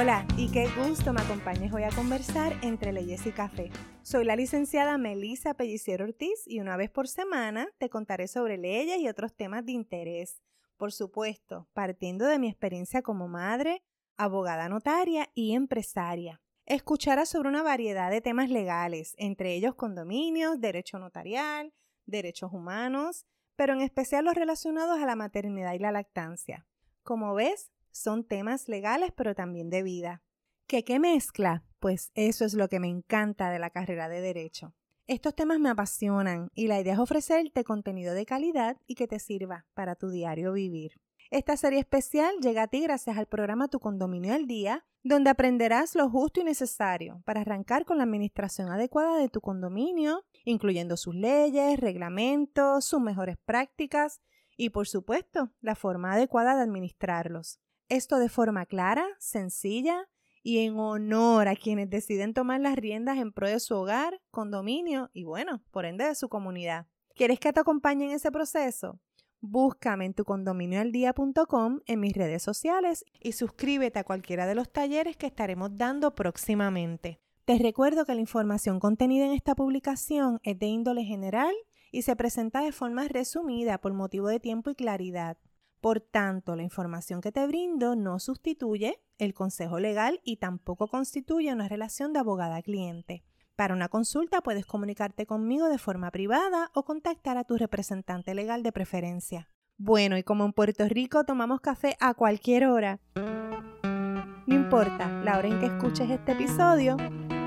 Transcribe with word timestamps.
Hola 0.00 0.26
y 0.38 0.50
qué 0.50 0.66
gusto 0.78 1.12
me 1.12 1.20
acompañes 1.20 1.74
hoy 1.74 1.82
a 1.82 1.90
conversar 1.90 2.54
entre 2.62 2.90
leyes 2.90 3.26
y 3.26 3.32
café. 3.32 3.70
Soy 4.00 4.24
la 4.24 4.34
licenciada 4.34 4.96
Melissa 4.96 5.52
Pelliciero 5.52 6.06
Ortiz 6.06 6.42
y 6.46 6.60
una 6.60 6.78
vez 6.78 6.88
por 6.88 7.06
semana 7.06 7.68
te 7.76 7.90
contaré 7.90 8.26
sobre 8.26 8.56
leyes 8.56 8.98
y 8.98 9.08
otros 9.08 9.34
temas 9.34 9.66
de 9.66 9.72
interés. 9.72 10.40
Por 10.78 10.92
supuesto, 10.92 11.68
partiendo 11.74 12.24
de 12.24 12.38
mi 12.38 12.48
experiencia 12.48 13.02
como 13.02 13.28
madre, 13.28 13.82
abogada 14.16 14.70
notaria 14.70 15.28
y 15.34 15.52
empresaria. 15.52 16.40
Escucharás 16.64 17.28
sobre 17.28 17.50
una 17.50 17.62
variedad 17.62 18.10
de 18.10 18.22
temas 18.22 18.48
legales, 18.48 19.14
entre 19.18 19.52
ellos 19.52 19.74
condominios, 19.74 20.62
derecho 20.62 20.98
notarial, 20.98 21.74
derechos 22.06 22.54
humanos, 22.54 23.26
pero 23.54 23.74
en 23.74 23.82
especial 23.82 24.24
los 24.24 24.34
relacionados 24.34 24.98
a 24.98 25.04
la 25.04 25.14
maternidad 25.14 25.74
y 25.74 25.78
la 25.78 25.92
lactancia. 25.92 26.66
Como 27.02 27.34
ves, 27.34 27.70
son 27.92 28.24
temas 28.24 28.68
legales 28.68 29.12
pero 29.16 29.34
también 29.34 29.70
de 29.70 29.82
vida. 29.82 30.22
¿Qué 30.66 30.84
qué 30.84 30.98
mezcla? 30.98 31.64
Pues 31.78 32.10
eso 32.14 32.44
es 32.44 32.54
lo 32.54 32.68
que 32.68 32.80
me 32.80 32.88
encanta 32.88 33.50
de 33.50 33.58
la 33.58 33.70
carrera 33.70 34.08
de 34.08 34.20
derecho. 34.20 34.74
Estos 35.06 35.34
temas 35.34 35.58
me 35.58 35.70
apasionan 35.70 36.50
y 36.54 36.68
la 36.68 36.78
idea 36.78 36.92
es 36.92 37.00
ofrecerte 37.00 37.64
contenido 37.64 38.14
de 38.14 38.26
calidad 38.26 38.76
y 38.86 38.94
que 38.94 39.08
te 39.08 39.18
sirva 39.18 39.66
para 39.74 39.96
tu 39.96 40.10
diario 40.10 40.52
vivir. 40.52 41.00
Esta 41.30 41.56
serie 41.56 41.80
especial 41.80 42.34
llega 42.40 42.62
a 42.62 42.66
ti 42.68 42.80
gracias 42.80 43.16
al 43.16 43.26
programa 43.26 43.68
Tu 43.68 43.78
Condominio 43.80 44.34
al 44.34 44.46
Día, 44.46 44.84
donde 45.02 45.30
aprenderás 45.30 45.94
lo 45.94 46.10
justo 46.10 46.40
y 46.40 46.44
necesario 46.44 47.22
para 47.24 47.40
arrancar 47.40 47.84
con 47.84 47.98
la 47.98 48.04
administración 48.04 48.68
adecuada 48.70 49.16
de 49.16 49.28
tu 49.28 49.40
condominio, 49.40 50.24
incluyendo 50.44 50.96
sus 50.96 51.14
leyes, 51.14 51.78
reglamentos, 51.80 52.84
sus 52.84 53.00
mejores 53.00 53.36
prácticas 53.44 54.20
y, 54.56 54.70
por 54.70 54.86
supuesto, 54.86 55.50
la 55.60 55.74
forma 55.74 56.12
adecuada 56.12 56.56
de 56.56 56.62
administrarlos. 56.62 57.60
Esto 57.90 58.20
de 58.20 58.28
forma 58.28 58.66
clara, 58.66 59.04
sencilla 59.18 60.08
y 60.44 60.58
en 60.60 60.78
honor 60.78 61.48
a 61.48 61.56
quienes 61.56 61.90
deciden 61.90 62.34
tomar 62.34 62.60
las 62.60 62.76
riendas 62.76 63.18
en 63.18 63.32
pro 63.32 63.48
de 63.48 63.58
su 63.58 63.74
hogar, 63.74 64.22
condominio 64.30 65.10
y, 65.12 65.24
bueno, 65.24 65.60
por 65.72 65.84
ende 65.84 66.04
de 66.04 66.14
su 66.14 66.28
comunidad. 66.28 66.86
¿Quieres 67.16 67.40
que 67.40 67.52
te 67.52 67.58
acompañe 67.58 68.04
en 68.04 68.12
ese 68.12 68.30
proceso? 68.30 69.00
Búscame 69.40 70.04
en 70.04 70.14
tu 70.14 70.24
condominioaldía.com 70.24 71.80
en 71.84 71.98
mis 71.98 72.12
redes 72.12 72.44
sociales 72.44 73.04
y 73.18 73.32
suscríbete 73.32 73.98
a 73.98 74.04
cualquiera 74.04 74.46
de 74.46 74.54
los 74.54 74.70
talleres 74.70 75.16
que 75.16 75.26
estaremos 75.26 75.76
dando 75.76 76.14
próximamente. 76.14 77.18
Te 77.44 77.58
recuerdo 77.58 78.04
que 78.04 78.14
la 78.14 78.20
información 78.20 78.78
contenida 78.78 79.26
en 79.26 79.32
esta 79.32 79.56
publicación 79.56 80.38
es 80.44 80.56
de 80.60 80.66
índole 80.66 81.02
general 81.02 81.52
y 81.90 82.02
se 82.02 82.14
presenta 82.14 82.60
de 82.60 82.70
forma 82.70 83.08
resumida 83.08 83.78
por 83.78 83.94
motivo 83.94 84.28
de 84.28 84.38
tiempo 84.38 84.70
y 84.70 84.76
claridad. 84.76 85.38
Por 85.80 86.00
tanto, 86.00 86.56
la 86.56 86.62
información 86.62 87.22
que 87.22 87.32
te 87.32 87.46
brindo 87.46 87.96
no 87.96 88.18
sustituye 88.18 89.00
el 89.18 89.32
consejo 89.32 89.80
legal 89.80 90.20
y 90.24 90.36
tampoco 90.36 90.88
constituye 90.88 91.52
una 91.52 91.68
relación 91.68 92.12
de 92.12 92.18
abogada-cliente. 92.18 93.24
Para 93.56 93.74
una 93.74 93.88
consulta 93.88 94.42
puedes 94.42 94.66
comunicarte 94.66 95.26
conmigo 95.26 95.68
de 95.68 95.78
forma 95.78 96.10
privada 96.10 96.70
o 96.74 96.84
contactar 96.84 97.38
a 97.38 97.44
tu 97.44 97.56
representante 97.56 98.34
legal 98.34 98.62
de 98.62 98.72
preferencia. 98.72 99.50
Bueno, 99.78 100.18
y 100.18 100.22
como 100.22 100.44
en 100.44 100.52
Puerto 100.52 100.86
Rico 100.86 101.24
tomamos 101.24 101.60
café 101.60 101.96
a 102.00 102.12
cualquier 102.12 102.66
hora, 102.66 103.00
no 103.14 104.54
importa 104.54 105.08
la 105.24 105.38
hora 105.38 105.48
en 105.48 105.60
que 105.60 105.66
escuches 105.66 106.10
este 106.10 106.32
episodio, 106.32 106.98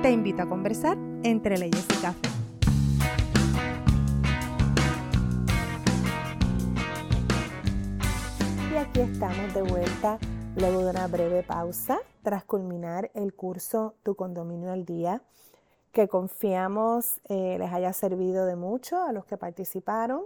te 0.02 0.12
invito 0.12 0.42
a 0.42 0.50
conversar 0.50 0.98
entre 1.24 1.58
leyes 1.58 1.86
y 1.92 2.02
café. 2.02 2.33
Y 8.96 9.00
estamos 9.00 9.52
de 9.56 9.64
vuelta 9.64 10.20
luego 10.56 10.84
de 10.84 10.92
una 10.92 11.08
breve 11.08 11.42
pausa 11.42 12.00
tras 12.22 12.44
culminar 12.44 13.10
el 13.16 13.34
curso 13.34 13.96
Tu 14.04 14.16
Condominio 14.16 14.72
al 14.72 14.86
Día, 14.86 15.24
que 15.92 16.08
confiamos 16.08 17.20
eh, 17.28 17.58
les 17.58 17.74
haya 17.74 17.92
servido 17.92 18.46
de 18.46 18.56
mucho 18.56 19.02
a 19.02 19.12
los 19.12 19.26
que 19.26 19.36
participaron 19.36 20.22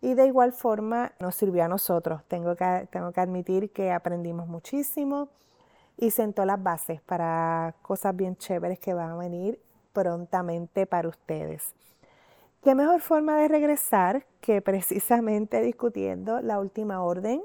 y 0.00 0.14
de 0.14 0.26
igual 0.26 0.52
forma 0.52 1.12
nos 1.20 1.36
sirvió 1.36 1.62
a 1.62 1.68
nosotros. 1.68 2.22
Tengo 2.26 2.56
que, 2.56 2.88
tengo 2.90 3.12
que 3.12 3.20
admitir 3.20 3.70
que 3.70 3.92
aprendimos 3.92 4.48
muchísimo 4.48 5.28
y 5.96 6.10
sentó 6.10 6.44
las 6.44 6.60
bases 6.60 7.00
para 7.02 7.76
cosas 7.82 8.16
bien 8.16 8.34
chéveres 8.34 8.80
que 8.80 8.94
van 8.94 9.10
a 9.10 9.16
venir 9.16 9.60
prontamente 9.92 10.86
para 10.86 11.06
ustedes. 11.06 11.72
¿Qué 12.64 12.74
mejor 12.74 13.00
forma 13.00 13.38
de 13.38 13.46
regresar 13.46 14.26
que 14.40 14.60
precisamente 14.60 15.60
discutiendo 15.60 16.40
la 16.40 16.58
última 16.58 17.00
orden 17.00 17.42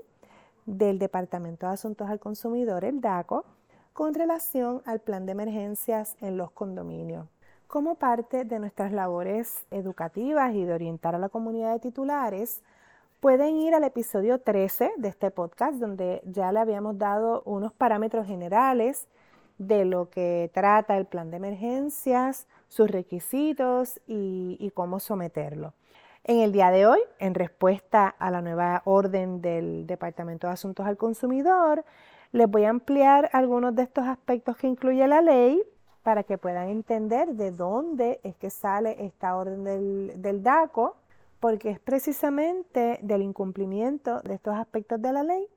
del 0.68 1.00
Departamento 1.00 1.66
de 1.66 1.74
Asuntos 1.74 2.10
al 2.10 2.20
Consumidor, 2.20 2.86
el 2.86 3.02
DACO, 3.02 3.46
con 3.94 4.14
relación 4.14 4.84
al 4.86 5.00
plan 5.00 5.26
de 5.26 5.32
emergencias 5.32 6.16
en 6.22 6.38
los 6.38 6.52
condominios. 6.52 7.26
Como 7.66 7.96
parte 7.96 8.46
de 8.46 8.60
nuestras 8.60 8.92
labores 8.92 9.66
educativas 9.72 10.54
y 10.54 10.66
de 10.66 10.74
orientar 10.74 11.16
a 11.16 11.20
la 11.20 11.30
comunidad 11.30 11.74
de 11.74 11.80
titulares, 11.80 12.62
pueden 13.20 13.58
ir 13.58 13.74
al 13.74 13.84
episodio 13.84 14.40
13 14.40 14.92
de 14.98 15.08
este 15.08 15.32
podcast, 15.32 15.78
donde 15.80 16.22
ya 16.26 16.52
le 16.52 16.60
habíamos 16.60 16.98
dado 16.98 17.42
unos 17.46 17.74
parámetros 17.74 18.28
generales 18.28 19.08
de 19.58 19.86
lo 19.86 20.10
que 20.10 20.52
trata 20.54 20.98
el 20.98 21.06
plan 21.06 21.32
de 21.32 21.38
emergencias, 21.38 22.46
sus 22.68 22.92
requisitos 22.92 24.00
y, 24.06 24.58
y 24.60 24.70
cómo 24.72 25.00
someterlo. 25.00 25.74
En 26.24 26.40
el 26.40 26.52
día 26.52 26.72
de 26.72 26.86
hoy, 26.86 27.00
en 27.20 27.34
respuesta 27.34 28.08
a 28.08 28.32
la 28.32 28.42
nueva 28.42 28.82
orden 28.86 29.42
del 29.42 29.88
Departamento 29.88 30.48
de 30.48 30.54
Asuntos 30.54 30.86
al 30.86 30.98
Consumidor, 30.98 31.86
les 32.32 32.50
voy 32.50 32.66
a 32.66 32.70
ampliar 32.70 33.30
algunos 33.34 33.76
de 33.76 33.84
estos 33.84 34.06
aspectos 34.06 34.58
que 34.58 34.68
incluye 34.68 35.08
la 35.08 35.22
ley 35.22 35.62
para 36.04 36.24
que 36.24 36.38
puedan 36.38 36.70
entender 36.70 37.30
de 37.30 37.52
dónde 37.52 38.20
es 38.24 38.36
que 38.36 38.50
sale 38.50 39.06
esta 39.06 39.36
orden 39.36 39.64
del, 39.64 40.44
DACO, 40.44 40.96
porque 41.40 41.70
es 41.70 41.80
precisamente 41.80 43.00
del 43.02 43.22
incumplimiento 43.22 44.22
de 44.22 44.36
estos 44.36 44.56
aspectos 44.56 45.02
de 45.02 45.14
la 45.14 45.24
ley 45.24 45.48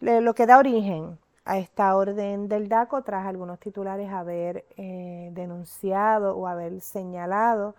lo 0.00 0.34
que 0.34 0.46
da 0.46 0.58
origen 0.58 1.18
a 1.44 1.58
esta 1.58 1.94
orden 1.94 2.48
del 2.48 2.68
DACO 2.68 3.02
tras 3.02 3.26
algunos 3.26 3.58
titulares 3.58 4.10
haber 4.10 4.64
eh, 4.76 5.30
denunciado 5.32 6.36
o 6.36 6.46
haber 6.46 6.80
señalado 6.80 7.74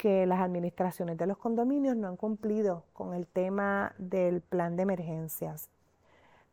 que 0.00 0.24
las 0.24 0.40
administraciones 0.40 1.18
de 1.18 1.26
los 1.26 1.36
condominios 1.36 1.94
no 1.94 2.08
han 2.08 2.16
cumplido 2.16 2.84
con 2.94 3.12
el 3.12 3.26
tema 3.26 3.94
del 3.98 4.40
plan 4.40 4.74
de 4.74 4.84
emergencias. 4.84 5.68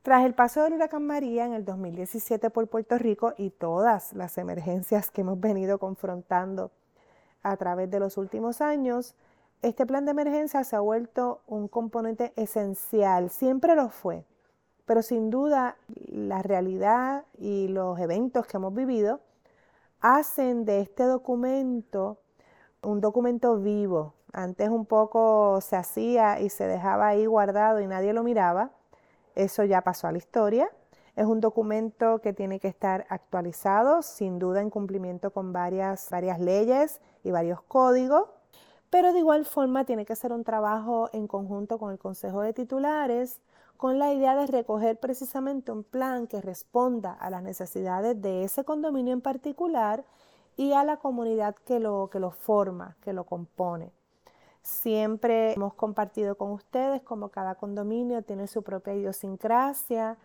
Tras 0.01 0.25
el 0.25 0.33
paso 0.33 0.63
del 0.63 0.73
huracán 0.73 1.07
María 1.07 1.45
en 1.45 1.53
el 1.53 1.63
2017 1.63 2.49
por 2.49 2.67
Puerto 2.67 2.97
Rico 2.97 3.33
y 3.37 3.51
todas 3.51 4.11
las 4.11 4.37
emergencias 4.37 5.11
que 5.11 5.21
hemos 5.21 5.39
venido 5.39 5.79
confrontando 5.79 6.71
a 7.41 7.55
través 7.55 7.89
de 7.89 8.01
los 8.01 8.17
últimos 8.17 8.59
años, 8.59 9.15
este 9.61 9.85
plan 9.85 10.03
de 10.03 10.11
emergencia 10.11 10.65
se 10.65 10.75
ha 10.75 10.81
vuelto 10.81 11.39
un 11.47 11.69
componente 11.69 12.33
esencial, 12.35 13.29
siempre 13.29 13.75
lo 13.75 13.87
fue, 13.87 14.25
pero 14.85 15.01
sin 15.01 15.29
duda 15.29 15.77
la 15.87 16.41
realidad 16.41 17.23
y 17.37 17.69
los 17.69 17.97
eventos 17.97 18.45
que 18.45 18.57
hemos 18.57 18.75
vivido 18.75 19.21
hacen 20.01 20.65
de 20.65 20.81
este 20.81 21.03
documento 21.03 22.17
un 22.81 23.01
documento 23.01 23.57
vivo. 23.57 24.13
Antes 24.33 24.69
un 24.69 24.85
poco 24.85 25.59
se 25.61 25.75
hacía 25.75 26.39
y 26.39 26.49
se 26.49 26.65
dejaba 26.67 27.07
ahí 27.07 27.25
guardado 27.25 27.81
y 27.81 27.87
nadie 27.87 28.13
lo 28.13 28.23
miraba. 28.23 28.71
Eso 29.35 29.63
ya 29.63 29.81
pasó 29.81 30.07
a 30.07 30.11
la 30.11 30.17
historia. 30.17 30.69
Es 31.15 31.25
un 31.25 31.39
documento 31.39 32.19
que 32.21 32.33
tiene 32.33 32.59
que 32.59 32.67
estar 32.67 33.07
actualizado, 33.09 34.03
sin 34.03 34.37
duda 34.37 34.61
en 34.61 34.69
cumplimiento 34.69 35.31
con 35.31 35.51
varias, 35.51 36.09
varias 36.11 36.39
leyes 36.39 37.01
y 37.23 37.31
varios 37.31 37.61
códigos, 37.63 38.29
pero 38.91 39.13
de 39.13 39.19
igual 39.19 39.45
forma 39.45 39.83
tiene 39.83 40.05
que 40.05 40.15
ser 40.15 40.31
un 40.31 40.43
trabajo 40.43 41.09
en 41.13 41.27
conjunto 41.27 41.79
con 41.79 41.91
el 41.91 41.97
Consejo 41.97 42.41
de 42.41 42.53
Titulares, 42.53 43.41
con 43.77 43.99
la 43.99 44.13
idea 44.13 44.35
de 44.35 44.47
recoger 44.47 44.99
precisamente 44.99 45.71
un 45.71 45.83
plan 45.83 46.27
que 46.27 46.41
responda 46.41 47.13
a 47.13 47.29
las 47.29 47.43
necesidades 47.43 48.21
de 48.21 48.43
ese 48.43 48.63
condominio 48.63 49.13
en 49.13 49.21
particular 49.21 50.03
y 50.57 50.73
a 50.73 50.83
la 50.83 50.97
comunidad 50.97 51.55
que 51.55 51.79
lo, 51.79 52.09
que 52.11 52.19
lo 52.19 52.31
forma, 52.31 52.97
que 53.01 53.13
lo 53.13 53.23
compone. 53.23 53.91
Siempre 54.63 55.53
hemos 55.53 55.75
compartido 55.75 56.35
con 56.35 56.51
ustedes 56.51 57.01
como 57.03 57.29
cada 57.29 57.55
condominio 57.55 58.23
tiene 58.23 58.47
su 58.47 58.63
propia 58.63 58.95
idiosincrasia 58.95 60.17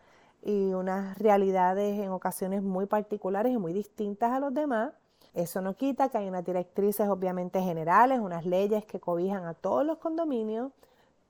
y 0.42 0.72
unas 0.72 1.16
realidades 1.18 2.00
en 2.00 2.10
ocasiones 2.10 2.62
muy 2.62 2.86
particulares 2.86 3.52
y 3.52 3.58
muy 3.58 3.72
distintas 3.72 4.32
a 4.32 4.40
los 4.40 4.52
demás. 4.52 4.92
Eso 5.34 5.60
no 5.60 5.76
quita 5.76 6.08
que 6.08 6.18
hay 6.18 6.28
unas 6.28 6.44
directrices 6.44 7.08
obviamente 7.08 7.60
generales, 7.62 8.18
unas 8.18 8.44
leyes 8.44 8.84
que 8.84 9.00
cobijan 9.00 9.44
a 9.44 9.54
todos 9.54 9.86
los 9.86 9.98
condominios, 9.98 10.72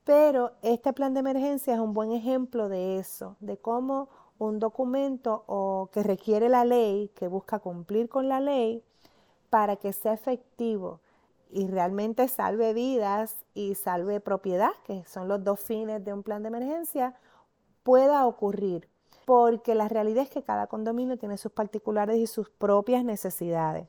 pero 0.03 0.51
este 0.61 0.91
plan 0.91 1.13
de 1.13 1.19
emergencia 1.19 1.75
es 1.75 1.79
un 1.79 1.93
buen 1.93 2.11
ejemplo 2.11 2.67
de 2.67 2.97
eso, 2.97 3.35
de 3.39 3.57
cómo 3.57 4.09
un 4.39 4.59
documento 4.59 5.43
o 5.47 5.89
que 5.93 6.03
requiere 6.03 6.49
la 6.49 6.65
ley, 6.65 7.11
que 7.15 7.27
busca 7.27 7.59
cumplir 7.59 8.09
con 8.09 8.27
la 8.27 8.41
ley, 8.41 8.83
para 9.53 9.75
que 9.75 9.93
sea 9.93 10.13
efectivo 10.13 10.99
y 11.51 11.67
realmente 11.67 12.27
salve 12.27 12.73
vidas 12.73 13.45
y 13.53 13.75
salve 13.75 14.19
propiedad, 14.19 14.71
que 14.83 15.05
son 15.05 15.27
los 15.27 15.43
dos 15.43 15.59
fines 15.59 16.03
de 16.03 16.11
un 16.11 16.23
plan 16.23 16.41
de 16.41 16.47
emergencia, 16.47 17.13
pueda 17.83 18.25
ocurrir. 18.25 18.89
porque 19.25 19.75
la 19.75 19.87
realidad 19.87 20.23
es 20.23 20.31
que 20.31 20.41
cada 20.41 20.65
condominio 20.65 21.19
tiene 21.19 21.37
sus 21.37 21.51
particulares 21.51 22.17
y 22.17 22.25
sus 22.25 22.49
propias 22.49 23.05
necesidades. 23.05 23.87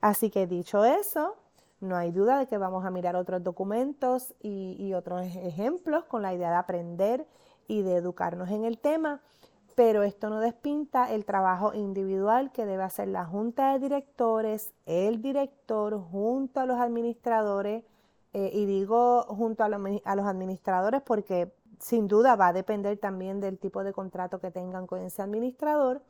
Así 0.00 0.30
que 0.30 0.48
dicho 0.48 0.84
eso, 0.84 1.36
no 1.80 1.94
hay 1.94 2.10
duda 2.10 2.36
de 2.36 2.48
que 2.48 2.58
vamos 2.58 2.84
a 2.84 2.90
mirar 2.90 3.14
otros 3.14 3.44
documentos 3.44 4.34
y, 4.42 4.76
y 4.80 4.94
otros 4.94 5.22
ejemplos 5.22 6.04
con 6.06 6.22
la 6.22 6.34
idea 6.34 6.50
de 6.50 6.56
aprender 6.56 7.24
y 7.68 7.82
de 7.82 7.94
educarnos 7.94 8.50
en 8.50 8.64
el 8.64 8.78
tema, 8.78 9.20
pero 9.78 10.02
esto 10.02 10.28
no 10.28 10.40
despinta 10.40 11.14
el 11.14 11.24
trabajo 11.24 11.72
individual 11.72 12.50
que 12.50 12.66
debe 12.66 12.82
hacer 12.82 13.06
la 13.06 13.24
junta 13.24 13.74
de 13.74 13.78
directores, 13.78 14.72
el 14.86 15.22
director, 15.22 16.02
junto 16.10 16.58
a 16.58 16.66
los 16.66 16.80
administradores, 16.80 17.84
eh, 18.32 18.50
y 18.52 18.66
digo 18.66 19.22
junto 19.28 19.62
a, 19.62 19.66
a 19.66 20.16
los 20.16 20.26
administradores 20.26 21.00
porque 21.02 21.54
sin 21.78 22.08
duda 22.08 22.34
va 22.34 22.48
a 22.48 22.52
depender 22.52 22.98
también 22.98 23.38
del 23.38 23.56
tipo 23.56 23.84
de 23.84 23.92
contrato 23.92 24.40
que 24.40 24.50
tengan 24.50 24.88
con 24.88 25.00
ese 25.00 25.22
administrador, 25.22 26.02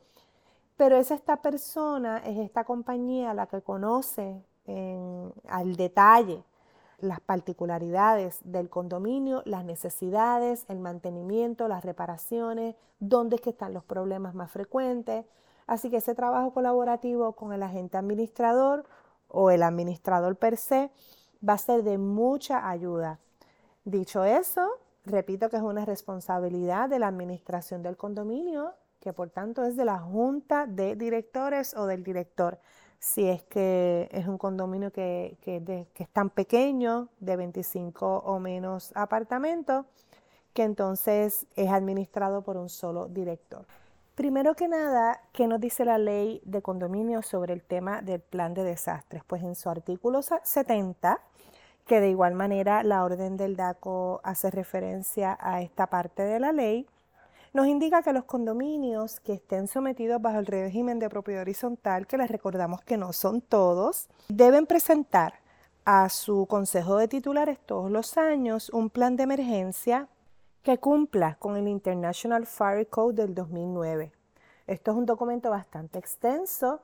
pero 0.75 0.97
es 0.97 1.11
esta 1.11 1.43
persona, 1.43 2.23
es 2.25 2.39
esta 2.39 2.63
compañía 2.63 3.35
la 3.35 3.45
que 3.45 3.61
conoce 3.61 4.41
al 5.47 5.75
detalle 5.75 6.43
las 7.01 7.19
particularidades 7.19 8.39
del 8.43 8.69
condominio, 8.69 9.41
las 9.45 9.63
necesidades, 9.63 10.65
el 10.67 10.79
mantenimiento, 10.79 11.67
las 11.67 11.83
reparaciones, 11.83 12.75
dónde 12.99 13.37
es 13.37 13.41
que 13.41 13.51
están 13.51 13.73
los 13.73 13.83
problemas 13.83 14.35
más 14.35 14.51
frecuentes. 14.51 15.25
Así 15.67 15.89
que 15.89 15.97
ese 15.97 16.15
trabajo 16.15 16.53
colaborativo 16.53 17.33
con 17.33 17.53
el 17.53 17.63
agente 17.63 17.97
administrador 17.97 18.85
o 19.27 19.51
el 19.51 19.63
administrador 19.63 20.35
per 20.35 20.57
se 20.57 20.91
va 21.47 21.53
a 21.53 21.57
ser 21.57 21.83
de 21.83 21.97
mucha 21.97 22.69
ayuda. 22.69 23.19
Dicho 23.85 24.23
eso, 24.23 24.67
repito 25.05 25.49
que 25.49 25.57
es 25.57 25.63
una 25.63 25.85
responsabilidad 25.85 26.89
de 26.89 26.99
la 26.99 27.07
administración 27.07 27.83
del 27.83 27.97
condominio, 27.97 28.73
que 28.99 29.13
por 29.13 29.29
tanto 29.29 29.63
es 29.63 29.77
de 29.77 29.85
la 29.85 29.99
junta 29.99 30.65
de 30.67 30.95
directores 30.95 31.73
o 31.75 31.85
del 31.85 32.03
director 32.03 32.59
si 32.99 33.27
es 33.27 33.41
que 33.43 34.09
es 34.11 34.27
un 34.27 34.37
condominio 34.37 34.91
que, 34.91 35.37
es 35.95 36.09
tan 36.09 36.29
pequeño, 36.29 37.07
de 37.19 37.37
25 37.37 38.17
o 38.25 38.39
menos 38.39 38.91
apartamentos, 38.95 39.85
que 40.53 40.63
entonces 40.63 41.47
es 41.55 41.69
administrado 41.69 42.41
por 42.41 42.57
un 42.57 42.69
solo 42.69 43.07
director. 43.07 43.65
Primero 44.15 44.53
que 44.53 44.67
nada, 44.67 45.21
¿qué 45.31 45.47
nos 45.47 45.61
dice 45.61 45.85
la 45.85 45.97
ley 45.97 46.41
de 46.43 46.61
condominio 46.61 47.21
sobre 47.21 47.53
el 47.53 47.63
tema 47.63 48.01
del 48.01 48.19
plan 48.19 48.53
de 48.53 48.65
desastres? 48.65 49.23
Pues 49.25 49.43
en 49.43 49.55
su 49.55 49.69
artículo 49.69 50.19
70, 50.21 51.21
que 51.85 52.01
de 52.01 52.09
igual 52.09 52.33
manera 52.33 52.83
la 52.83 53.05
orden 53.05 53.37
del 53.37 53.55
DACO 53.55 54.19
hace 54.23 54.51
referencia 54.51 55.37
a 55.39 55.61
esta 55.61 55.87
parte 55.87 56.23
de 56.23 56.39
la 56.41 56.51
ley, 56.51 56.85
nos 57.53 57.67
indica 57.67 58.03
que 58.03 58.13
los 58.13 58.25
condominios 58.25 59.19
que 59.19 59.33
estén 59.33 59.67
sometidos 59.67 60.21
bajo 60.21 60.39
el 60.39 60.45
régimen 60.45 60.99
de 60.99 61.09
propiedad 61.09 61.41
horizontal, 61.41 62.05
que 62.07 62.17
les 62.17 62.29
recordamos 62.29 62.81
que 62.81 62.97
no 62.97 63.13
son 63.13 63.41
todos, 63.41 64.07
deben 64.27 64.65
presentar 64.65 65.33
a 65.85 66.09
su 66.09 66.45
consejo 66.45 66.97
de 66.97 67.07
titulares 67.07 67.57
todos 67.65 67.89
los 67.89 68.17
años 68.17 68.69
un 68.69 68.89
plan 68.89 69.15
de 69.15 69.23
emergencia 69.23 70.07
que 70.61 70.77
cumpla 70.77 71.35
con 71.35 71.57
el 71.57 71.67
International 71.67 72.45
Fire 72.45 72.87
Code 72.87 73.23
del 73.23 73.33
2009. 73.33 74.11
Esto 74.67 74.91
es 74.91 74.97
un 74.97 75.05
documento 75.05 75.49
bastante 75.49 75.97
extenso. 75.97 76.81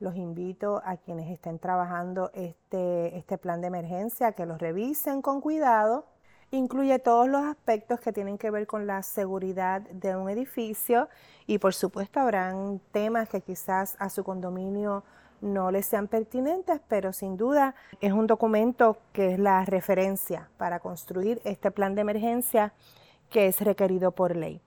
Los 0.00 0.16
invito 0.16 0.82
a 0.84 0.96
quienes 0.96 1.30
estén 1.30 1.58
trabajando 1.58 2.30
este, 2.34 3.16
este 3.16 3.38
plan 3.38 3.60
de 3.60 3.68
emergencia 3.68 4.32
que 4.32 4.46
lo 4.46 4.58
revisen 4.58 5.22
con 5.22 5.40
cuidado 5.40 6.06
incluye 6.50 6.98
todos 6.98 7.28
los 7.28 7.42
aspectos 7.44 8.00
que 8.00 8.12
tienen 8.12 8.38
que 8.38 8.50
ver 8.50 8.66
con 8.66 8.86
la 8.86 9.02
seguridad 9.02 9.82
de 9.82 10.16
un 10.16 10.30
edificio 10.30 11.08
y 11.46 11.58
por 11.58 11.74
supuesto 11.74 12.20
habrán 12.20 12.80
temas 12.92 13.28
que 13.28 13.40
quizás 13.40 13.96
a 13.98 14.08
su 14.08 14.24
condominio 14.24 15.04
no 15.40 15.70
les 15.70 15.86
sean 15.86 16.08
pertinentes, 16.08 16.80
pero 16.88 17.12
sin 17.12 17.36
duda 17.36 17.74
es 18.00 18.12
un 18.12 18.26
documento 18.26 18.98
que 19.12 19.34
es 19.34 19.38
la 19.38 19.64
referencia 19.64 20.48
para 20.56 20.80
construir 20.80 21.40
este 21.44 21.70
plan 21.70 21.94
de 21.94 22.00
emergencia 22.00 22.72
que 23.30 23.46
es 23.46 23.60
requerido 23.60 24.10
por 24.12 24.34
ley. 24.34 24.60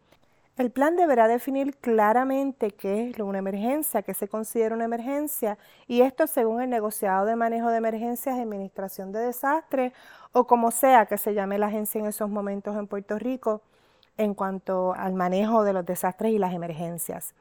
El 0.57 0.69
plan 0.69 0.98
deberá 0.98 1.27
definir 1.30 1.77
claramente 1.77 2.71
qué 2.71 3.09
es 3.09 3.19
una 3.19 3.39
emergencia, 3.39 4.01
qué 4.01 4.13
se 4.13 4.27
considera 4.27 4.75
una 4.75 4.83
emergencia, 4.83 5.57
y 5.88 6.01
esto 6.01 6.27
según 6.27 6.62
el 6.62 6.69
negociado 6.69 7.25
de 7.25 7.38
manejo 7.38 7.69
de 7.69 7.77
emergencias 7.77 8.36
y 8.36 8.42
administración 8.42 9.13
de 9.13 9.19
desastres, 9.19 9.94
o 10.33 10.45
como 10.48 10.71
sea 10.71 11.06
que 11.06 11.18
se 11.18 11.33
llame 11.33 11.57
la 11.57 11.68
agencia 11.68 12.00
en 12.00 12.07
esos 12.07 12.30
momentos 12.30 12.75
en 12.75 12.88
Puerto 12.88 13.18
Rico, 13.18 13.62
en 14.18 14.33
cuanto 14.33 14.94
al 14.94 15.13
manejo 15.13 15.63
de 15.63 15.74
los 15.74 15.86
desastres 15.86 16.33
y 16.33 16.38
las 16.38 16.53
emergencias. 16.53 17.33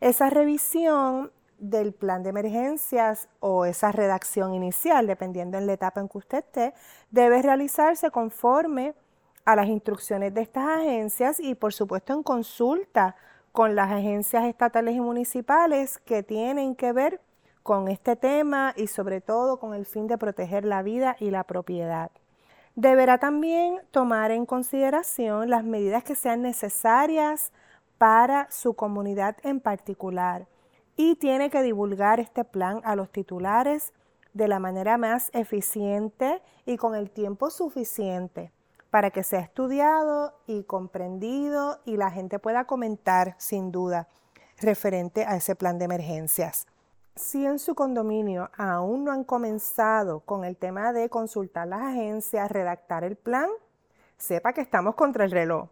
Esa 0.00 0.30
revisión 0.30 1.32
del 1.58 1.92
plan 1.92 2.22
de 2.22 2.30
emergencias 2.30 3.28
o 3.40 3.66
esa 3.66 3.92
redacción 3.92 4.54
inicial, 4.54 5.06
dependiendo 5.06 5.58
en 5.58 5.66
la 5.66 5.74
etapa 5.74 6.00
en 6.00 6.08
que 6.08 6.18
usted 6.18 6.38
esté, 6.38 6.74
debe 7.10 7.42
realizarse 7.42 8.10
conforme 8.10 8.94
a 9.44 9.56
las 9.56 9.66
instrucciones 9.66 10.32
de 10.34 10.42
estas 10.42 10.80
agencias 10.80 11.40
y 11.40 11.54
por 11.54 11.72
supuesto 11.72 12.12
en 12.12 12.22
consulta 12.22 13.16
con 13.50 13.74
las 13.74 13.90
agencias 13.90 14.44
estatales 14.44 14.94
y 14.94 15.00
municipales 15.00 15.98
que 15.98 16.22
tienen 16.22 16.74
que 16.74 16.92
ver 16.92 17.20
con 17.62 17.88
este 17.88 18.16
tema 18.16 18.72
y 18.76 18.86
sobre 18.86 19.20
todo 19.20 19.58
con 19.58 19.74
el 19.74 19.86
fin 19.86 20.06
de 20.06 20.18
proteger 20.18 20.64
la 20.64 20.82
vida 20.82 21.16
y 21.20 21.30
la 21.30 21.44
propiedad. 21.44 22.10
Deberá 22.74 23.18
también 23.18 23.80
tomar 23.90 24.30
en 24.30 24.46
consideración 24.46 25.50
las 25.50 25.64
medidas 25.64 26.04
que 26.04 26.14
sean 26.14 26.42
necesarias 26.42 27.52
para 27.98 28.50
su 28.50 28.74
comunidad 28.74 29.36
en 29.42 29.60
particular 29.60 30.46
y 30.96 31.16
tiene 31.16 31.50
que 31.50 31.62
divulgar 31.62 32.20
este 32.20 32.44
plan 32.44 32.80
a 32.84 32.96
los 32.96 33.10
titulares 33.10 33.92
de 34.32 34.48
la 34.48 34.58
manera 34.58 34.96
más 34.96 35.30
eficiente 35.34 36.40
y 36.64 36.78
con 36.78 36.94
el 36.94 37.10
tiempo 37.10 37.50
suficiente 37.50 38.50
para 38.92 39.10
que 39.10 39.22
sea 39.22 39.40
estudiado 39.40 40.34
y 40.46 40.64
comprendido 40.64 41.80
y 41.86 41.96
la 41.96 42.10
gente 42.10 42.38
pueda 42.38 42.66
comentar 42.66 43.34
sin 43.38 43.72
duda 43.72 44.06
referente 44.60 45.24
a 45.24 45.34
ese 45.34 45.56
plan 45.56 45.78
de 45.78 45.86
emergencias. 45.86 46.66
Si 47.16 47.46
en 47.46 47.58
su 47.58 47.74
condominio 47.74 48.50
aún 48.54 49.04
no 49.04 49.12
han 49.12 49.24
comenzado 49.24 50.20
con 50.20 50.44
el 50.44 50.58
tema 50.58 50.92
de 50.92 51.08
consultar 51.08 51.68
las 51.68 51.80
agencias, 51.80 52.50
redactar 52.50 53.02
el 53.02 53.16
plan, 53.16 53.48
sepa 54.18 54.52
que 54.52 54.60
estamos 54.60 54.94
contra 54.94 55.24
el 55.24 55.30
reloj. 55.30 55.70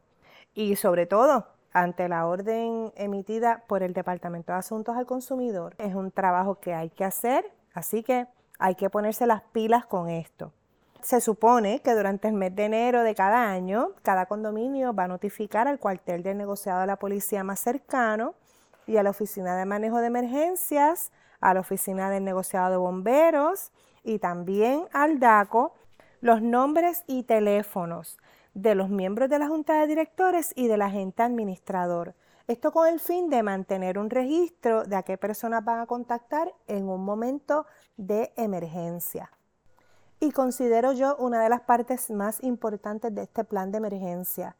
Y 0.54 0.76
sobre 0.76 1.04
todo, 1.04 1.47
ante 1.75 2.09
la 2.09 2.26
orden 2.26 2.90
emitida 2.97 3.64
por 3.66 3.83
el 3.83 3.92
Departamento 3.92 4.52
de 4.52 4.61
Asuntos 4.61 4.97
al 4.97 5.04
Consumidor, 5.04 5.75
es 5.76 5.95
un 5.95 6.11
trabajo 6.11 6.59
que 6.59 6.73
hay 6.73 6.88
que 6.88 7.04
hacer, 7.04 7.45
así 7.75 8.02
que 8.02 8.28
hay 8.59 8.76
que 8.76 8.88
ponerse 8.88 9.26
las 9.26 9.42
pilas 9.42 9.85
con 9.85 10.09
esto. 10.09 10.54
Se 11.02 11.23
supone 11.23 11.80
que 11.80 11.95
durante 11.95 12.28
el 12.28 12.35
mes 12.35 12.54
de 12.54 12.66
enero 12.66 13.02
de 13.02 13.14
cada 13.14 13.50
año, 13.50 13.92
cada 14.02 14.26
condominio 14.26 14.92
va 14.92 15.04
a 15.04 15.09
notificar 15.09 15.66
al 15.66 15.78
cuartel 15.78 16.23
del 16.23 16.37
negociado 16.37 16.80
de 16.80 16.87
la 16.87 16.97
policía 16.97 17.42
más 17.42 17.61
cercano 17.61 18.35
y 18.87 18.99
a 18.99 19.02
la 19.02 19.11
oficina 19.11 19.57
de 19.57 19.64
manejo 19.64 19.99
de 19.99 20.09
emergencias, 20.09 21.11
a 21.40 21.54
la 21.54 21.61
oficina 21.61 22.11
del 22.11 22.25
negociado 22.25 22.71
de 22.71 22.76
bomberos 22.76 23.73
y 24.04 24.19
también 24.19 24.88
al 24.92 25.19
DACO 25.19 25.75
los 26.21 26.42
nombres 26.42 27.04
y 27.07 27.23
teléfonos 27.23 28.19
de 28.52 28.75
los 28.75 28.90
miembros 28.90 29.30
de 29.30 29.38
la 29.38 29.49
junta 29.49 29.80
de 29.80 29.87
directores 29.87 30.52
y 30.54 30.66
del 30.66 30.83
agente 30.83 31.23
administrador. 31.23 32.14
Esto 32.47 32.73
con 32.73 32.88
el 32.88 33.00
fin 33.00 33.30
de 33.30 33.42
mantener 33.42 33.99
un 33.99 34.11
registro 34.11 34.85
de 34.85 34.97
a 34.97 35.02
qué 35.02 35.16
personas 35.16 35.64
van 35.64 35.78
a 35.78 35.87
contactar 35.87 36.52
en 36.66 36.88
un 36.88 37.04
momento 37.04 37.64
de 37.97 38.33
emergencia 38.37 39.30
y 40.21 40.33
considero 40.33 40.93
yo 40.93 41.17
una 41.17 41.43
de 41.43 41.49
las 41.49 41.62
partes 41.62 42.11
más 42.11 42.43
importantes 42.45 43.15
de 43.15 43.23
este 43.23 43.43
plan 43.43 43.73
de 43.73 43.79
emergencia. 43.79 44.55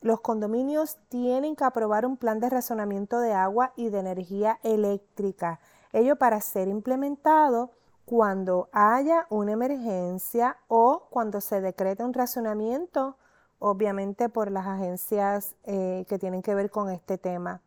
Los 0.00 0.20
condominios 0.20 0.98
tienen 1.08 1.54
que 1.56 1.64
aprobar 1.64 2.06
un 2.06 2.16
plan 2.16 2.40
de 2.40 2.48
razonamiento 2.48 3.18
de 3.18 3.32
agua 3.32 3.72
y 3.76 3.88
de 3.88 3.98
energía 3.98 4.58
eléctrica. 4.62 5.60
Ello 5.92 6.16
para 6.16 6.40
ser 6.40 6.68
implementado 6.68 7.70
cuando 8.04 8.68
haya 8.72 9.26
una 9.28 9.52
emergencia 9.52 10.56
o 10.68 11.06
cuando 11.10 11.40
se 11.40 11.60
decrete 11.60 12.04
un 12.04 12.14
razonamiento, 12.14 13.16
obviamente 13.58 14.28
por 14.28 14.50
las 14.50 14.66
agencias 14.66 15.54
eh, 15.64 16.04
que 16.08 16.18
tienen 16.18 16.42
que 16.42 16.54
ver 16.54 16.70
con 16.70 16.90
este 16.90 17.18
tema. 17.18 17.60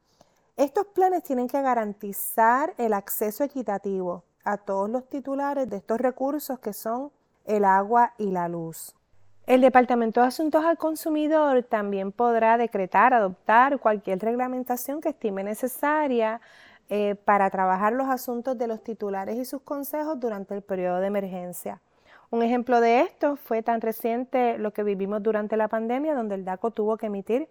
Estos 0.57 0.87
planes 0.87 1.23
tienen 1.23 1.47
que 1.47 1.61
garantizar 1.61 2.73
el 2.77 2.93
acceso 2.93 3.43
equitativo 3.43 4.23
a 4.45 4.57
todos 4.57 4.89
los 4.89 5.09
titulares 5.09 5.69
de 5.69 5.77
estos 5.77 5.99
recursos 5.99 6.59
que 6.59 6.71
son 6.71 7.11
el 7.45 7.65
agua 7.65 8.13
y 8.17 8.31
la 8.31 8.47
luz. 8.47 8.95
El 9.47 9.61
Departamento 9.61 10.21
de 10.21 10.27
Asuntos 10.27 10.65
al 10.65 10.77
Consumidor 10.77 11.63
también 11.63 12.11
podrá 12.11 12.57
decretar, 12.57 13.13
adoptar 13.13 13.79
cualquier 13.79 14.19
reglamentación 14.19 15.01
que 15.01 15.09
estime 15.09 15.43
necesaria 15.43 16.41
eh, 16.89 17.15
para 17.25 17.49
trabajar 17.51 17.93
los 17.93 18.07
asuntos 18.07 18.57
de 18.57 18.67
los 18.67 18.83
titulares 18.83 19.37
y 19.37 19.45
sus 19.45 19.61
consejos 19.61 20.19
durante 20.19 20.55
el 20.55 20.63
periodo 20.63 20.99
de 20.99 21.07
emergencia. 21.07 21.79
Un 22.31 22.41
ejemplo 22.41 22.81
de 22.81 23.01
esto 23.01 23.35
fue 23.35 23.61
tan 23.61 23.81
reciente 23.81 24.57
lo 24.57 24.73
que 24.73 24.83
vivimos 24.83 25.21
durante 25.21 25.57
la 25.57 25.67
pandemia, 25.67 26.15
donde 26.15 26.35
el 26.35 26.43
DACO 26.43 26.71
tuvo 26.71 26.97
que 26.97 27.05
emitir 27.05 27.47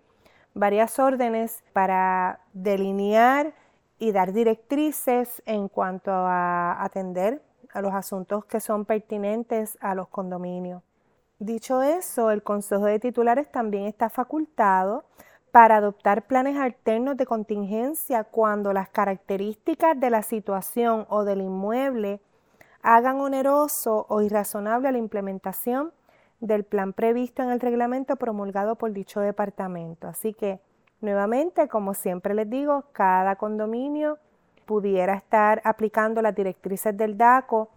varias 0.53 0.99
órdenes 0.99 1.63
para 1.73 2.41
delinear 2.53 3.55
y 3.99 4.13
dar 4.13 4.33
directrices 4.33 5.43
en 5.47 5.69
cuanto 5.69 6.11
a 6.11 6.83
atender 6.83 7.41
a 7.75 7.83
los 7.83 7.93
asuntos 7.93 8.45
que 8.47 8.61
son 8.61 8.85
pertinentes 8.85 9.77
a 9.81 9.95
los 9.95 10.09
condominios. 10.09 10.83
Dicho 11.39 11.83
eso, 11.83 12.31
el 12.31 12.43
Consejo 12.43 12.87
de 12.87 12.99
Titulares 12.99 13.51
también 13.51 13.85
está 13.85 14.09
facultado 14.09 15.05
para 15.51 15.77
adoptar 15.77 16.27
planes 16.27 16.57
alternos 16.57 17.17
de 17.17 17.27
contingencia 17.27 18.25
cuando 18.25 18.73
las 18.73 18.89
características 18.89 19.99
de 19.99 20.11
la 20.11 20.23
situación 20.23 21.07
o 21.09 21.25
del 21.25 21.41
inmueble 21.41 22.21
hagan 22.83 23.21
oneroso 23.21 24.07
o 24.09 24.21
irrazonable 24.21 24.93
la 24.93 24.99
implementación 24.99 25.93
del 26.41 26.65
plan 26.65 26.93
previsto 26.93 27.43
en 27.43 27.51
el 27.51 27.61
reglamento 27.61 28.17
promulgado 28.17 28.77
por 28.77 28.93
dicho 28.93 29.21
departamento. 29.21 30.09
Así 30.09 30.35
que, 30.35 30.61
nuevamente, 31.01 31.69
como 31.69 31.95
siempre 31.95 32.35
les 32.35 32.49
digo, 32.49 32.85
cada 32.93 33.37
condominio 33.37 34.19
pudiera 34.65 35.15
estar 35.15 35.63
aplicando 35.65 36.23
las 36.23 36.35
directrices 36.35 36.97
del 36.97 37.17
DACO 37.17 37.71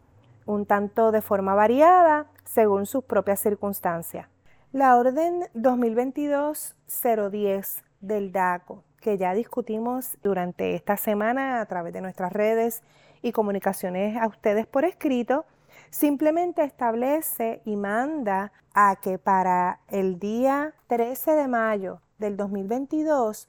un 0.48 0.65
tanto 0.65 1.12
de 1.12 1.22
forma 1.22 1.53
variada 1.53 2.25
según 2.44 2.88
sus 2.88 3.03
propias 3.03 3.39
circunstancias. 3.39 4.27
La 4.72 4.98
orden 4.98 5.48
2022-010 5.53 7.84
del 8.01 8.32
DACO, 8.32 8.84
que 9.00 9.17
ya 9.17 9.34
discutimos 9.34 10.17
durante 10.24 10.75
esta 10.75 10.98
semana 10.98 11.62
a 11.62 11.65
través 11.65 11.94
de 11.94 12.01
nuestras 12.01 12.34
redes 12.34 12.82
y 13.22 13.32
comunicaciones 13.32 14.17
a 14.17 14.27
ustedes 14.27 14.65
por 14.65 14.84
escrito, 14.86 15.46
simplemente 15.89 16.63
establece 16.63 17.62
y 17.65 17.75
manda 17.75 18.51
a 18.74 18.96
que 18.98 19.17
para 19.17 19.79
el 19.89 20.20
día 20.20 20.75
13 20.88 21.32
de 21.32 21.48
mayo 21.48 22.01
del 22.17 22.38
2022 22.38 23.48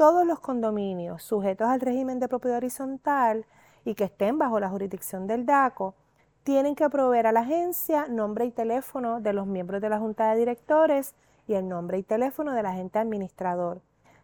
todos 0.00 0.26
los 0.26 0.40
condominios 0.40 1.22
sujetos 1.22 1.68
al 1.68 1.78
régimen 1.78 2.20
de 2.20 2.26
propiedad 2.26 2.56
horizontal 2.56 3.44
y 3.84 3.94
que 3.94 4.04
estén 4.04 4.38
bajo 4.38 4.58
la 4.58 4.70
jurisdicción 4.70 5.26
del 5.26 5.44
DACO 5.44 5.94
tienen 6.42 6.74
que 6.74 6.88
proveer 6.88 7.26
a 7.26 7.32
la 7.32 7.40
agencia 7.40 8.08
nombre 8.08 8.46
y 8.46 8.50
teléfono 8.50 9.20
de 9.20 9.34
los 9.34 9.46
miembros 9.46 9.82
de 9.82 9.90
la 9.90 9.98
junta 9.98 10.30
de 10.30 10.38
directores 10.38 11.14
y 11.46 11.52
el 11.52 11.68
nombre 11.68 11.98
y 11.98 12.02
teléfono 12.02 12.54
del 12.54 12.64
agente 12.64 12.98
administrador. 12.98 13.82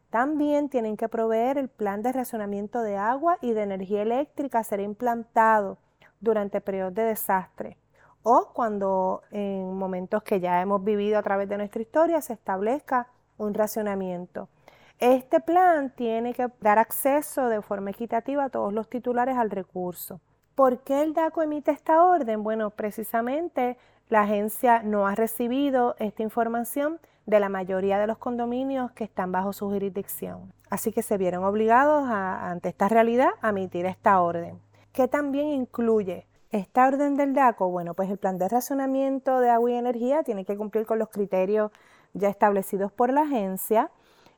También 0.09 0.71
tienen 0.71 0.97
que 0.97 1.11
proveer 1.11 1.59
el 1.59 1.69
plan 1.69 2.01
de 2.01 2.13
racionamiento 2.13 2.81
de 2.81 2.97
agua 2.97 3.37
y 3.43 3.53
de 3.53 3.65
energía 3.65 4.01
eléctrica 4.01 4.61
a 4.61 4.65
ser 4.65 4.81
implantado 4.81 5.77
durante 6.21 6.63
periodos 6.63 6.95
de 6.95 7.03
desastre 7.03 7.77
o 8.23 8.49
cuando 8.55 9.25
en 9.31 9.75
momentos 9.75 10.23
que 10.23 10.41
ya 10.41 10.63
hemos 10.63 10.83
vivido 10.83 11.19
a 11.19 11.23
través 11.23 11.51
de 11.51 11.59
nuestra 11.59 11.83
historia 11.83 12.23
se 12.23 12.33
establezca 12.33 13.09
un 13.37 13.53
racionamiento. 13.53 14.49
Este 14.99 15.41
plan 15.41 15.91
tiene 15.91 16.33
que 16.33 16.49
dar 16.61 16.79
acceso 16.79 17.49
de 17.49 17.61
forma 17.61 17.91
equitativa 17.91 18.45
a 18.45 18.49
todos 18.49 18.73
los 18.73 18.89
titulares 18.89 19.37
al 19.37 19.51
recurso. 19.51 20.21
¿Por 20.55 20.79
qué 20.79 21.03
el 21.03 21.13
DACO 21.13 21.43
emite 21.43 21.71
esta 21.71 22.03
orden? 22.03 22.43
Bueno, 22.43 22.71
precisamente 22.71 23.77
la 24.09 24.23
agencia 24.23 24.83
no 24.83 25.07
ha 25.07 25.15
recibido 25.15 25.97
esta 25.99 26.23
información 26.23 26.99
de 27.27 27.41
la 27.41 27.51
mayoría 27.51 27.99
de 27.99 28.07
los 28.07 28.17
condominios 28.17 28.91
que 28.93 29.05
están 29.05 29.33
bajo 29.33 29.53
su 29.53 29.69
jurisdicción. 29.69 30.51
Así 30.71 30.93
que 30.93 31.03
se 31.03 31.19
vieron 31.19 31.45
obligados 31.45 32.09
ante 32.09 32.71
esta 32.71 32.89
realidad 32.89 33.31
a 33.43 33.51
emitir 33.51 33.85
esta 33.85 34.19
orden. 34.23 34.59
¿Qué 34.93 35.09
también 35.09 35.49
incluye 35.49 36.27
esta 36.51 36.87
orden 36.87 37.17
del 37.17 37.35
DACO? 37.35 37.69
Bueno, 37.69 37.93
pues 37.93 38.09
el 38.09 38.17
plan 38.17 38.39
de 38.39 38.49
racionamiento 38.49 39.41
de 39.41 39.51
agua 39.51 39.71
y 39.73 39.75
energía 39.75 40.23
tiene 40.23 40.47
que 40.47 40.57
cumplir 40.57 40.87
con 40.87 40.99
los 40.99 41.11
criterios 41.11 41.71
ya 42.15 42.31
establecidos 42.31 42.93
por 42.93 43.13
la 43.13 43.23
agencia 43.23 43.91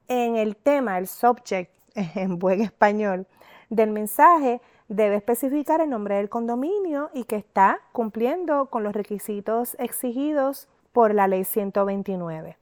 En 0.07 0.35
el 0.35 0.55
tema, 0.55 0.97
el 0.97 1.07
subject 1.07 1.71
en 2.15 2.39
buen 2.39 2.61
español 2.61 3.27
del 3.69 3.91
mensaje, 3.91 4.61
debe 4.87 5.15
especificar 5.15 5.81
el 5.81 5.89
nombre 5.89 6.15
del 6.15 6.29
condominio 6.29 7.09
y 7.13 7.23
que 7.23 7.37
está 7.37 7.79
cumpliendo 7.91 8.67
con 8.67 8.83
los 8.83 8.93
requisitos 8.93 9.75
exigidos 9.79 10.67
por 10.91 11.13
la 11.13 11.27
ley 11.27 11.43
129. 11.43 12.57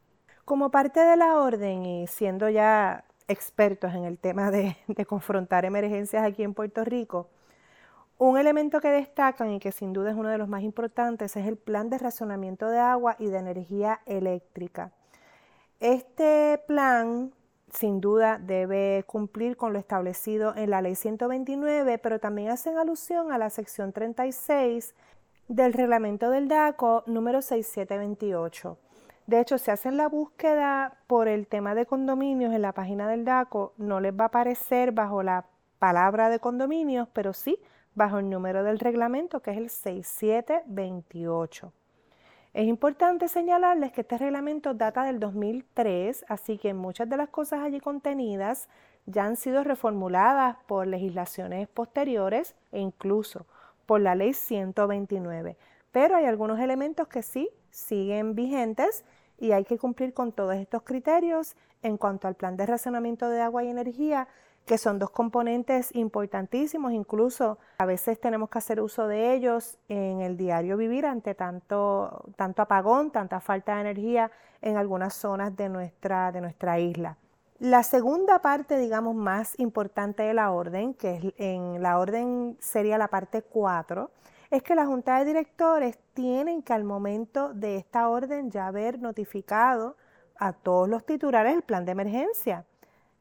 Como 0.45 0.71
parte 0.71 1.01
de 1.01 1.17
la 1.17 1.37
orden 1.37 1.85
y 1.85 2.07
siendo 2.07 2.49
ya 2.49 3.03
expertos 3.27 3.93
en 3.93 4.05
el 4.05 4.17
tema 4.17 4.51
de, 4.51 4.75
confrontar 5.07 5.65
emergencias 5.65 6.23
aquí 6.23 6.43
en 6.43 6.53
Puerto 6.53 6.83
Rico, 6.83 7.29
un 8.17 8.37
elemento 8.37 8.81
que 8.81 8.89
destacan 8.89 9.51
y 9.51 9.59
que 9.59 9.71
sin 9.71 9.93
duda 9.93 10.11
es 10.11 10.15
uno 10.15 10.29
de 10.29 10.37
los 10.37 10.47
más 10.47 10.61
importantes 10.61 11.35
es 11.35 11.47
el 11.47 11.57
plan 11.57 11.89
de 11.89 11.97
racionamiento 11.97 12.69
de 12.69 12.77
agua 12.77 13.15
y 13.17 13.27
de 13.27 13.39
energía 13.39 14.01
eléctrica. 14.05 14.91
Este 15.79 16.61
plan 16.67 17.33
sin 17.73 18.01
duda 18.01 18.37
debe 18.37 19.03
cumplir 19.07 19.57
con 19.57 19.73
lo 19.73 19.79
establecido 19.79 20.55
en 20.55 20.69
la 20.69 20.81
ley 20.81 20.95
129, 20.95 21.97
pero 21.97 22.19
también 22.19 22.49
hacen 22.49 22.77
alusión 22.77 23.31
a 23.31 23.37
la 23.37 23.49
sección 23.49 23.91
36 23.91 24.93
del 25.47 25.73
reglamento 25.73 26.29
del 26.29 26.47
DACO 26.47 27.03
número 27.07 27.41
6728. 27.41 28.77
De 29.31 29.39
hecho, 29.39 29.57
si 29.57 29.71
hacen 29.71 29.95
la 29.95 30.09
búsqueda 30.09 30.97
por 31.07 31.29
el 31.29 31.47
tema 31.47 31.73
de 31.73 31.85
condominios 31.85 32.53
en 32.53 32.61
la 32.61 32.73
página 32.73 33.07
del 33.07 33.23
DACO, 33.23 33.71
no 33.77 34.01
les 34.01 34.11
va 34.11 34.25
a 34.25 34.27
aparecer 34.27 34.91
bajo 34.91 35.23
la 35.23 35.45
palabra 35.79 36.27
de 36.27 36.41
condominios, 36.41 37.07
pero 37.13 37.31
sí 37.31 37.57
bajo 37.95 38.19
el 38.19 38.29
número 38.29 38.65
del 38.65 38.77
reglamento 38.77 39.39
que 39.39 39.51
es 39.51 39.57
el 39.57 39.69
6728. 39.69 41.71
Es 42.53 42.67
importante 42.67 43.29
señalarles 43.29 43.93
que 43.93 44.01
este 44.01 44.17
reglamento 44.17 44.73
data 44.73 45.05
del 45.05 45.21
2003, 45.21 46.25
así 46.27 46.57
que 46.57 46.73
muchas 46.73 47.07
de 47.07 47.15
las 47.15 47.29
cosas 47.29 47.61
allí 47.61 47.79
contenidas 47.79 48.67
ya 49.05 49.23
han 49.23 49.37
sido 49.37 49.63
reformuladas 49.63 50.57
por 50.67 50.87
legislaciones 50.87 51.69
posteriores 51.69 52.53
e 52.73 52.81
incluso 52.81 53.45
por 53.85 54.01
la 54.01 54.13
ley 54.13 54.33
129. 54.33 55.55
Pero 55.93 56.17
hay 56.17 56.25
algunos 56.25 56.59
elementos 56.59 57.07
que 57.07 57.23
sí 57.23 57.49
siguen 57.69 58.35
vigentes 58.35 59.05
y 59.41 59.51
hay 59.51 59.65
que 59.65 59.77
cumplir 59.77 60.13
con 60.13 60.31
todos 60.31 60.55
estos 60.55 60.83
criterios 60.83 61.55
en 61.81 61.97
cuanto 61.97 62.27
al 62.27 62.35
plan 62.35 62.55
de 62.55 62.65
racionamiento 62.67 63.27
de 63.27 63.41
agua 63.41 63.63
y 63.63 63.69
energía 63.69 64.27
que 64.65 64.77
son 64.77 64.99
dos 64.99 65.09
componentes 65.09 65.93
importantísimos, 65.95 66.93
incluso 66.93 67.57
a 67.79 67.85
veces 67.85 68.19
tenemos 68.19 68.49
que 68.49 68.59
hacer 68.59 68.79
uso 68.79 69.07
de 69.07 69.33
ellos 69.33 69.79
en 69.89 70.21
el 70.21 70.37
diario 70.37 70.77
vivir 70.77 71.07
ante 71.07 71.33
tanto, 71.33 72.23
tanto 72.35 72.61
apagón, 72.61 73.09
tanta 73.09 73.39
falta 73.39 73.75
de 73.75 73.81
energía 73.81 74.31
en 74.61 74.77
algunas 74.77 75.15
zonas 75.15 75.57
de 75.57 75.67
nuestra, 75.67 76.31
de 76.31 76.41
nuestra 76.41 76.79
isla. 76.79 77.17
La 77.57 77.81
segunda 77.81 78.39
parte, 78.39 78.77
digamos, 78.77 79.15
más 79.15 79.59
importante 79.59 80.23
de 80.23 80.33
la 80.35 80.51
orden, 80.51 80.93
que 80.93 81.15
es 81.15 81.33
en 81.37 81.81
la 81.81 81.97
orden 81.99 82.57
sería 82.59 82.97
la 82.99 83.07
parte 83.07 83.41
4, 83.41 84.11
es 84.51 84.63
que 84.63 84.75
la 84.75 84.85
Junta 84.85 85.17
de 85.17 85.25
Directores 85.25 85.97
tienen 86.13 86.61
que 86.61 86.73
al 86.73 86.83
momento 86.83 87.53
de 87.53 87.77
esta 87.77 88.09
orden 88.09 88.51
ya 88.51 88.67
haber 88.67 88.99
notificado 88.99 89.95
a 90.37 90.51
todos 90.51 90.89
los 90.89 91.05
titulares 91.05 91.55
el 91.55 91.61
plan 91.61 91.85
de 91.85 91.93
emergencia. 91.93 92.65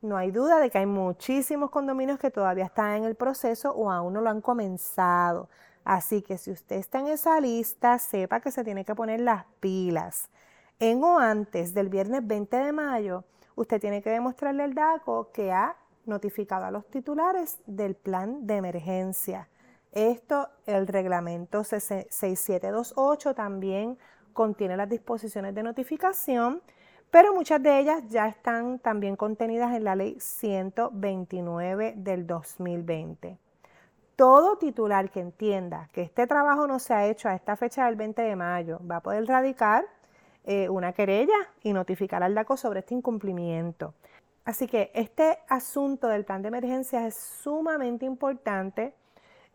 No 0.02 0.16
hay 0.16 0.32
duda 0.32 0.58
de 0.58 0.70
que 0.70 0.78
hay 0.78 0.86
muchísimos 0.86 1.70
condominios 1.70 2.18
que 2.18 2.32
todavía 2.32 2.64
están 2.64 2.96
en 2.96 3.04
el 3.04 3.14
proceso 3.14 3.70
o 3.70 3.92
aún 3.92 4.12
no 4.14 4.20
lo 4.20 4.28
han 4.28 4.40
comenzado. 4.40 5.48
Así 5.84 6.20
que 6.20 6.36
si 6.36 6.50
usted 6.50 6.76
está 6.76 6.98
en 6.98 7.06
esa 7.06 7.40
lista, 7.40 7.98
sepa 8.00 8.40
que 8.40 8.50
se 8.50 8.64
tiene 8.64 8.84
que 8.84 8.96
poner 8.96 9.20
las 9.20 9.44
pilas. 9.60 10.30
En 10.80 11.04
o 11.04 11.18
antes 11.20 11.74
del 11.74 11.90
viernes 11.90 12.26
20 12.26 12.56
de 12.56 12.72
mayo, 12.72 13.22
usted 13.54 13.80
tiene 13.80 14.02
que 14.02 14.10
demostrarle 14.10 14.64
al 14.64 14.74
DACO 14.74 15.30
que 15.30 15.52
ha 15.52 15.76
notificado 16.06 16.64
a 16.64 16.70
los 16.72 16.90
titulares 16.90 17.60
del 17.66 17.94
plan 17.94 18.46
de 18.48 18.56
emergencia. 18.56 19.48
Esto, 19.92 20.48
el 20.66 20.86
reglamento 20.86 21.64
6728 21.64 23.34
también 23.34 23.98
contiene 24.32 24.76
las 24.76 24.88
disposiciones 24.88 25.54
de 25.54 25.62
notificación 25.62 26.62
pero 27.10 27.34
muchas 27.34 27.60
de 27.62 27.80
ellas 27.80 28.02
ya 28.08 28.28
están 28.28 28.78
también 28.78 29.16
contenidas 29.16 29.74
en 29.74 29.84
la 29.84 29.96
ley 29.96 30.16
129 30.20 31.94
del 31.96 32.26
2020. 32.26 33.36
Todo 34.14 34.58
titular 34.58 35.10
que 35.10 35.20
entienda 35.20 35.88
que 35.92 36.02
este 36.02 36.26
trabajo 36.26 36.66
no 36.66 36.78
se 36.78 36.94
ha 36.94 37.06
hecho 37.06 37.28
a 37.28 37.34
esta 37.34 37.56
fecha 37.56 37.86
del 37.86 37.96
20 37.96 38.22
de 38.22 38.36
mayo 38.36 38.80
va 38.88 38.96
a 38.96 39.02
poder 39.02 39.26
radicar 39.26 39.84
eh, 40.44 40.68
una 40.68 40.92
querella 40.92 41.34
y 41.62 41.72
notificar 41.72 42.22
al 42.22 42.34
DACO 42.34 42.56
sobre 42.56 42.80
este 42.80 42.94
incumplimiento. 42.94 43.94
Así 44.44 44.68
que 44.68 44.92
este 44.94 45.38
asunto 45.48 46.06
del 46.06 46.24
plan 46.24 46.42
de 46.42 46.48
emergencia 46.48 47.06
es 47.06 47.16
sumamente 47.16 48.06
importante 48.06 48.94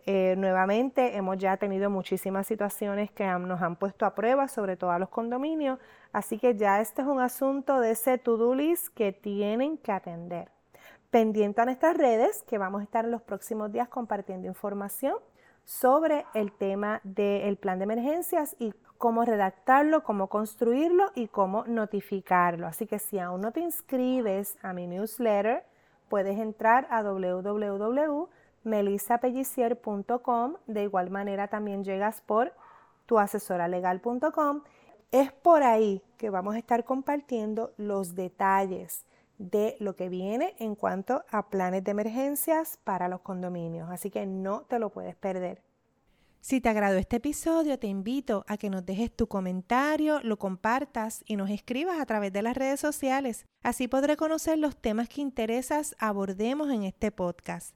eh, 0.07 0.35
nuevamente 0.37 1.17
hemos 1.17 1.37
ya 1.37 1.57
tenido 1.57 1.89
muchísimas 1.89 2.45
situaciones 2.45 3.09
que 3.11 3.25
nos 3.25 3.61
han 3.61 3.75
puesto 3.75 4.05
a 4.05 4.13
prueba, 4.13 4.47
sobre 4.47 4.77
todo 4.77 4.91
a 4.91 4.99
los 4.99 5.09
condominios, 5.09 5.79
así 6.13 6.37
que 6.37 6.55
ya 6.55 6.79
este 6.79 7.01
es 7.01 7.07
un 7.07 7.19
asunto 7.19 7.79
de 7.79 7.91
ese 7.91 8.17
to-do 8.19 8.53
list 8.53 8.89
que 8.93 9.11
tienen 9.11 9.77
que 9.77 9.91
atender. 9.91 10.49
pendiente 11.09 11.61
a 11.61 11.65
nuestras 11.65 11.95
redes 11.97 12.43
que 12.43 12.57
vamos 12.57 12.81
a 12.81 12.83
estar 12.83 13.05
en 13.05 13.11
los 13.11 13.21
próximos 13.21 13.71
días 13.71 13.87
compartiendo 13.87 14.47
información 14.47 15.15
sobre 15.63 16.25
el 16.33 16.51
tema 16.51 16.99
del 17.03 17.57
plan 17.57 17.79
de 17.79 17.85
emergencias 17.85 18.55
y 18.59 18.73
cómo 18.97 19.25
redactarlo, 19.25 20.03
cómo 20.03 20.27
construirlo 20.27 21.11
y 21.15 21.27
cómo 21.27 21.63
notificarlo. 21.67 22.67
Así 22.67 22.85
que 22.85 22.99
si 22.99 23.17
aún 23.19 23.41
no 23.41 23.51
te 23.51 23.61
inscribes 23.61 24.57
a 24.61 24.73
mi 24.73 24.87
newsletter, 24.87 25.63
puedes 26.09 26.37
entrar 26.37 26.85
a 26.89 27.01
www.melisapellicier.com. 28.65 30.55
De 30.67 30.83
igual 30.83 31.09
manera 31.09 31.47
también 31.47 31.83
llegas 31.83 32.21
por 32.21 32.53
tuasesoralegal.com. 33.05 34.63
Es 35.11 35.31
por 35.31 35.63
ahí 35.63 36.01
que 36.17 36.29
vamos 36.29 36.55
a 36.55 36.57
estar 36.57 36.83
compartiendo 36.83 37.73
los 37.77 38.15
detalles 38.15 39.05
de 39.37 39.77
lo 39.79 39.95
que 39.95 40.09
viene 40.09 40.55
en 40.59 40.75
cuanto 40.75 41.23
a 41.29 41.49
planes 41.49 41.83
de 41.83 41.91
emergencias 41.91 42.79
para 42.83 43.07
los 43.07 43.21
condominios. 43.21 43.89
Así 43.89 44.09
que 44.09 44.25
no 44.25 44.61
te 44.61 44.79
lo 44.79 44.89
puedes 44.89 45.15
perder. 45.15 45.61
Si 46.41 46.61
te 46.61 46.69
agradó 46.69 46.97
este 46.97 47.15
episodio, 47.15 47.79
te 47.79 47.87
invito 47.87 48.45
a 48.47 48.57
que 48.57 48.69
nos 48.69 48.85
dejes 48.85 49.11
tu 49.11 49.27
comentario, 49.27 50.19
lo 50.21 50.37
compartas 50.37 51.23
y 51.25 51.37
nos 51.37 51.49
escribas 51.49 51.99
a 51.99 52.05
través 52.05 52.31
de 52.33 52.43
las 52.43 52.55
redes 52.55 52.79
sociales. 52.79 53.45
Así 53.63 53.87
podré 53.87 54.15
conocer 54.15 54.59
los 54.59 54.79
temas 54.79 55.09
que 55.09 55.21
interesas 55.21 55.95
abordemos 55.97 56.69
en 56.69 56.83
este 56.83 57.11
podcast. 57.11 57.75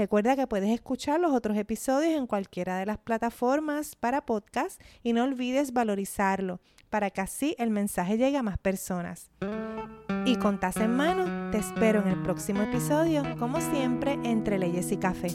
Recuerda 0.00 0.34
que 0.34 0.46
puedes 0.46 0.70
escuchar 0.70 1.20
los 1.20 1.34
otros 1.34 1.58
episodios 1.58 2.14
en 2.14 2.26
cualquiera 2.26 2.78
de 2.78 2.86
las 2.86 2.96
plataformas 2.96 3.96
para 3.96 4.24
podcast 4.24 4.80
y 5.02 5.12
no 5.12 5.24
olvides 5.24 5.74
valorizarlo 5.74 6.58
para 6.88 7.10
que 7.10 7.20
así 7.20 7.54
el 7.58 7.68
mensaje 7.68 8.16
llegue 8.16 8.38
a 8.38 8.42
más 8.42 8.56
personas. 8.56 9.30
Y 10.24 10.36
con 10.36 10.58
taza 10.58 10.84
en 10.84 10.96
mano, 10.96 11.50
te 11.50 11.58
espero 11.58 12.00
en 12.00 12.08
el 12.08 12.22
próximo 12.22 12.62
episodio, 12.62 13.24
como 13.38 13.60
siempre, 13.60 14.12
entre 14.24 14.58
leyes 14.58 14.90
y 14.90 14.96
café. 14.96 15.28